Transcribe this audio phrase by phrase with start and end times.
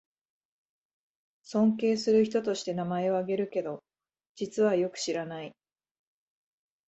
[1.43, 3.83] 尊敬する人として名前をあげるけど、
[4.33, 5.53] 実はよく知らない